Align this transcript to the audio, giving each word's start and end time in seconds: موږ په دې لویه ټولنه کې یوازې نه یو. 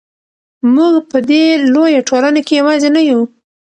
موږ 0.75 0.93
په 1.09 1.17
دې 1.29 1.43
لویه 1.73 2.01
ټولنه 2.09 2.41
کې 2.47 2.53
یوازې 2.59 2.89
نه 2.95 3.01
یو. 3.09 3.21